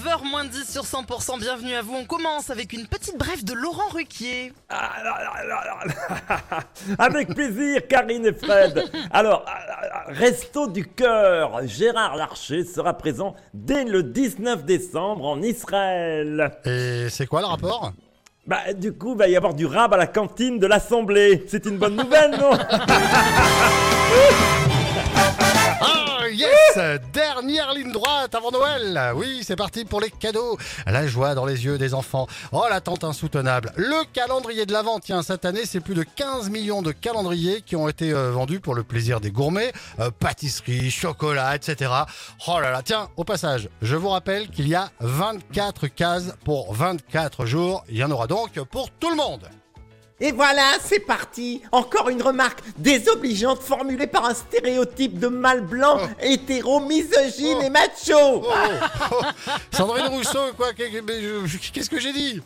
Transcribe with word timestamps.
9h 0.00 0.30
moins 0.30 0.44
10 0.44 0.70
sur 0.70 0.84
100%, 0.84 1.40
bienvenue 1.40 1.74
à 1.74 1.82
vous. 1.82 1.94
On 1.94 2.04
commence 2.04 2.48
avec 2.48 2.72
une 2.72 2.86
petite 2.86 3.18
brève 3.18 3.44
de 3.44 3.52
Laurent 3.52 3.88
Ruquier. 3.92 4.52
Avec 6.98 7.34
plaisir, 7.34 7.86
Karine 7.86 8.26
et 8.26 8.32
Fred. 8.32 8.90
Alors, 9.10 9.44
Resto 10.06 10.68
du 10.68 10.86
Cœur, 10.86 11.66
Gérard 11.66 12.16
Larcher 12.16 12.64
sera 12.64 12.94
présent 12.94 13.34
dès 13.52 13.84
le 13.84 14.02
19 14.02 14.64
décembre 14.64 15.26
en 15.26 15.42
Israël. 15.42 16.50
Et 16.64 17.08
c'est 17.10 17.26
quoi 17.26 17.40
le 17.40 17.46
rapport? 17.46 17.92
Bah, 18.46 18.72
du 18.72 18.92
coup, 18.92 19.12
il 19.12 19.18
va 19.18 19.28
y 19.28 19.36
avoir 19.36 19.54
du 19.54 19.66
rab 19.66 19.92
à 19.92 19.98
la 19.98 20.06
cantine 20.06 20.58
de 20.58 20.66
l'Assemblée. 20.66 21.44
C'est 21.46 21.66
une 21.66 21.76
bonne 21.76 21.96
nouvelle, 21.96 22.30
non? 22.30 22.52
Ah 22.70 22.86
Dernière 26.76 27.72
ligne 27.74 27.90
droite 27.90 28.32
avant 28.34 28.52
Noël 28.52 29.12
Oui, 29.16 29.40
c'est 29.42 29.56
parti 29.56 29.84
pour 29.84 30.00
les 30.00 30.10
cadeaux 30.10 30.56
La 30.86 31.04
joie 31.06 31.34
dans 31.34 31.44
les 31.44 31.64
yeux 31.64 31.78
des 31.78 31.94
enfants. 31.94 32.28
Oh, 32.52 32.64
l'attente 32.70 33.02
insoutenable. 33.02 33.72
Le 33.74 34.04
calendrier 34.12 34.66
de 34.66 34.72
l'Avent, 34.72 35.00
tiens, 35.00 35.22
cette 35.22 35.44
année, 35.44 35.62
c'est 35.64 35.80
plus 35.80 35.94
de 35.94 36.04
15 36.04 36.48
millions 36.48 36.80
de 36.82 36.92
calendriers 36.92 37.62
qui 37.62 37.74
ont 37.74 37.88
été 37.88 38.12
euh, 38.12 38.30
vendus 38.30 38.60
pour 38.60 38.76
le 38.76 38.84
plaisir 38.84 39.20
des 39.20 39.32
gourmets. 39.32 39.72
Euh, 39.98 40.10
pâtisserie, 40.16 40.92
chocolat, 40.92 41.56
etc. 41.56 41.90
Oh 42.46 42.60
là 42.60 42.70
là, 42.70 42.82
tiens, 42.84 43.08
au 43.16 43.24
passage, 43.24 43.68
je 43.82 43.96
vous 43.96 44.10
rappelle 44.10 44.48
qu'il 44.48 44.68
y 44.68 44.76
a 44.76 44.90
24 45.00 45.88
cases 45.88 46.34
pour 46.44 46.72
24 46.72 47.46
jours. 47.46 47.84
Il 47.88 47.96
y 47.96 48.04
en 48.04 48.10
aura 48.12 48.28
donc 48.28 48.60
pour 48.70 48.90
tout 48.92 49.10
le 49.10 49.16
monde 49.16 49.48
Et 50.20 50.32
voilà, 50.32 50.62
c'est 50.84 51.00
parti. 51.00 51.62
Encore 51.72 52.08
une 52.10 52.20
remarque 52.22 52.58
désobligeante 52.76 53.62
formulée 53.62 54.06
par 54.06 54.26
un 54.26 54.34
stéréotype 54.34 55.18
de 55.18 55.28
mâle 55.28 55.62
blanc, 55.62 55.98
hétéro, 56.20 56.80
misogyne 56.80 57.58
Oh. 57.60 57.62
et 57.62 57.70
macho. 57.70 58.14
Oh, 58.14 58.42
oh, 58.44 59.14
oh. 59.14 59.22
Sandrine 59.74 60.06
Rousseau, 60.08 60.52
quoi 60.56 60.68
Qu'est-ce 60.74 61.88
que 61.90 61.98
j'ai 62.00 62.12
dit? 62.12 62.40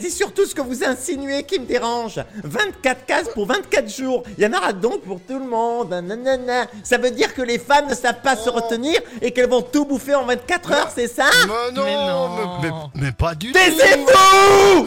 C'est 0.00 0.10
surtout 0.10 0.44
ce 0.46 0.54
que 0.54 0.60
vous 0.60 0.84
insinuez 0.84 1.42
qui 1.42 1.58
me 1.58 1.64
dérange. 1.66 2.20
24 2.44 3.04
cases 3.04 3.28
pour 3.30 3.46
24 3.46 3.88
jours. 3.90 4.22
Il 4.38 4.44
y 4.44 4.46
en 4.46 4.52
aura 4.52 4.72
donc 4.72 5.00
pour 5.00 5.18
tout 5.20 5.38
le 5.38 5.44
monde. 5.46 5.90
Nanana. 5.90 6.66
Ça 6.84 6.98
veut 6.98 7.10
dire 7.10 7.34
que 7.34 7.42
les 7.42 7.58
femmes 7.58 7.88
ne 7.88 7.94
savent 7.94 8.20
pas 8.22 8.36
se 8.36 8.48
Oh. 8.48 8.52
retenir 8.52 9.00
et 9.20 9.32
qu'elles 9.32 9.48
vont 9.48 9.62
tout 9.62 9.84
bouffer 9.84 10.14
en 10.14 10.24
24 10.24 10.72
heures, 10.72 10.90
c'est 10.94 11.08
ça? 11.08 11.24
Mais 11.48 11.72
non, 11.72 11.84
Mais 11.84 11.94
non. 11.96 12.28
mais, 12.62 12.68
mais- 12.68 13.02
mais 13.06 13.12
pas 13.12 13.34
du 13.34 13.50
tout. 13.50 13.58
Taisez-vous 13.58 14.86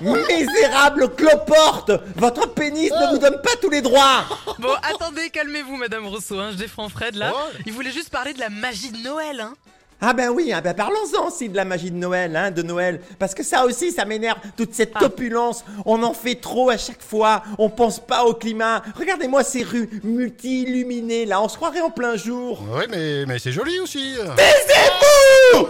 Misérable 0.00 1.14
cloporte 1.14 1.92
Votre 2.16 2.48
pénis 2.52 2.90
ne 2.90 3.10
vous 3.12 3.18
donne 3.18 3.40
pas 3.42 3.56
tous 3.60 3.70
les 3.70 3.80
droits 3.82 4.24
Bon, 4.58 4.72
attendez, 4.82 5.30
calmez-vous, 5.30 5.76
Madame 5.76 6.06
Rousseau. 6.06 6.38
Hein, 6.38 6.50
je 6.52 6.56
défends 6.56 6.88
Fred 6.88 7.14
là. 7.16 7.30
Ouais. 7.30 7.62
Il 7.66 7.72
voulait 7.72 7.90
juste 7.92 8.10
parler 8.10 8.32
de 8.32 8.40
la 8.40 8.48
magie 8.50 8.90
de 8.90 8.98
Noël. 8.98 9.40
Hein. 9.40 9.54
Ah 10.00 10.12
ben 10.12 10.28
oui, 10.28 10.52
ah 10.52 10.60
ben 10.60 10.74
parlons-en 10.74 11.28
aussi 11.28 11.48
de 11.48 11.56
la 11.56 11.64
magie 11.64 11.90
de 11.90 11.96
Noël, 11.96 12.36
hein, 12.36 12.50
de 12.50 12.62
Noël. 12.62 13.00
Parce 13.18 13.32
que 13.34 13.42
ça 13.42 13.64
aussi, 13.64 13.90
ça 13.90 14.04
m'énerve, 14.04 14.38
toute 14.56 14.74
cette 14.74 14.92
Ah. 14.96 15.04
opulence. 15.04 15.64
On 15.86 16.02
en 16.02 16.12
fait 16.12 16.34
trop 16.34 16.68
à 16.68 16.76
chaque 16.76 17.00
fois. 17.02 17.42
On 17.58 17.70
pense 17.70 18.00
pas 18.04 18.24
au 18.24 18.34
climat. 18.34 18.82
Regardez-moi 18.98 19.42
ces 19.44 19.62
rues 19.62 19.88
multi-illuminées, 20.02 21.24
là. 21.26 21.40
On 21.40 21.48
se 21.48 21.56
croirait 21.56 21.80
en 21.80 21.90
plein 21.90 22.16
jour. 22.16 22.62
Oui, 22.76 22.84
mais, 22.90 23.24
mais 23.26 23.38
c'est 23.38 23.52
joli 23.52 23.78
aussi 23.80 24.14
Taisez-vous 24.36 25.66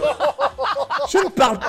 je, 1.11 1.17
ne 1.17 1.29
parle, 1.29 1.59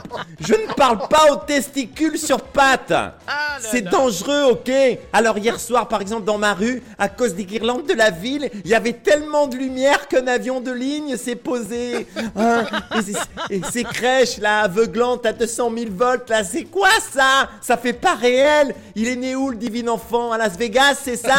je 0.41 0.55
ne 0.55 0.73
parle 0.75 0.99
pas 1.09 1.33
aux 1.33 1.37
testicules 1.37 2.19
sur 2.19 2.41
pattes. 2.41 2.93
Ah 2.93 3.13
C'est 3.61 3.83
dangereux, 3.83 4.53
ok? 4.53 4.71
Alors 5.13 5.39
hier 5.39 5.59
soir, 5.61 5.89
par 5.89 6.01
exemple, 6.01 6.25
dans 6.25 6.39
ma 6.39 6.55
rue, 6.55 6.83
à 6.99 7.09
cause 7.09 7.35
des 7.35 7.45
guirlandes 7.45 7.87
de 7.87 7.95
la 7.95 8.11
ville, 8.11 8.51
il 8.65 8.71
y 8.71 8.75
avait 8.75 8.93
tellement 8.95 9.47
de 9.47 9.57
lumière 9.57 10.09
qu'un 10.09 10.27
avion 10.27 10.61
de 10.61 10.71
ligne 10.73 11.17
s'est 11.17 11.37
posé. 11.37 12.07
Hein? 12.37 12.65
Et, 12.97 13.03
ces- 13.03 13.55
et 13.57 13.61
ces 13.73 13.85
crèches, 13.85 14.39
là, 14.39 14.61
aveuglantes 14.61 15.27
à 15.27 15.33
200 15.33 15.71
000 15.77 15.91
volts, 15.93 16.29
là, 16.31 16.45
c'est 16.45 16.65
quoi 16.65 16.89
ça? 17.13 17.49
Ça 17.61 17.77
fait 17.77 17.93
pas 17.93 18.15
réel. 18.15 18.75
Il 18.95 19.09
est 19.09 19.17
né 19.17 19.35
où, 19.37 19.51
le 19.51 19.57
divin 19.57 19.89
enfant? 19.89 20.33
À 20.33 20.39
Las 20.39 20.57
Vegas, 20.57 20.97
c'est 21.03 21.17
ça? 21.17 21.35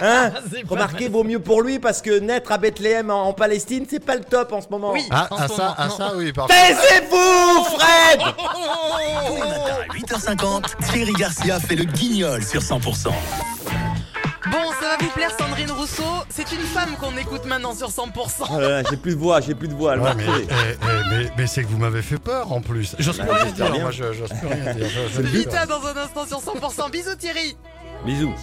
Hein? 0.00 0.30
Remarquez, 0.68 1.08
vaut 1.08 1.24
mieux 1.24 1.40
pour 1.40 1.62
lui, 1.62 1.78
parce 1.78 2.00
que 2.02 2.18
naître 2.18 2.52
à 2.52 2.58
Bethléem, 2.58 3.10
en, 3.10 3.28
en 3.28 3.32
Palestine, 3.32 3.86
c'est 3.88 4.04
pas 4.04 4.14
le 4.16 4.24
top 4.24 4.52
en 4.52 4.60
ce 4.60 4.68
moment. 4.70 4.92
Oui. 4.92 5.06
Ah, 5.10 5.28
En 5.30 5.36
ah, 5.38 5.48
ça, 5.48 5.54
moment, 5.56 5.74
ah 5.78 5.88
ça, 5.90 6.12
oui, 6.16 6.32
par 6.34 6.46
Taisez-vous, 6.46 7.16
Fred 7.64 8.20
Tous 9.26 9.34
les 9.34 9.40
matins 9.40 9.78
à 9.88 9.94
8h50, 9.94 10.64
Thierry 10.90 11.12
Garcia 11.12 11.60
fait 11.60 11.76
le 11.76 11.84
guignol 11.84 12.42
sur 12.42 12.60
100%. 12.60 13.08
Bon, 14.50 14.58
ça 14.80 14.88
va 14.88 14.96
vous 15.00 15.08
plaire, 15.10 15.30
Sandrine 15.38 15.70
Rousseau? 15.70 16.02
C'est 16.28 16.50
une 16.52 16.60
femme 16.60 16.94
qu'on 17.00 17.16
écoute 17.16 17.46
maintenant 17.46 17.74
sur 17.74 17.88
100%. 17.88 18.48
Oh 18.50 18.60
là 18.60 18.68
là, 18.68 18.82
J'ai 18.90 18.96
plus 18.96 19.14
de 19.14 19.20
voix, 19.20 19.40
j'ai 19.40 19.54
plus 19.54 19.68
de 19.68 19.74
voix. 19.74 19.94
elle 19.94 20.00
Ouais, 20.00 20.08
m'a 20.10 20.14
mais, 20.14 20.24
tué. 20.24 20.46
eh, 20.50 20.54
eh, 20.54 20.86
mais, 21.10 21.30
mais 21.38 21.46
c'est 21.46 21.62
que 21.62 21.68
vous 21.68 21.78
m'avez 21.78 22.02
fait 22.02 22.18
peur 22.18 22.52
en 22.52 22.60
plus. 22.60 22.94
J'ose 22.98 23.16
plus 23.18 23.30
rien 23.30 23.44
j'espère 23.44 23.54
dire, 23.66 23.72
bien. 23.72 23.82
moi, 23.82 23.90
je- 23.92 24.12
j'ose 24.12 24.28
plus 24.28 24.48
rien 24.48 24.74
dire. 24.74 24.88
Je- 24.88 25.22
je- 25.22 25.22
Vita 25.22 25.64
dans 25.66 25.80
un 25.86 25.96
instant 25.96 26.26
sur 26.26 26.40
100%. 26.40 26.90
Bisous 26.90 27.14
Thierry. 27.16 27.56
Bisous. 28.04 28.34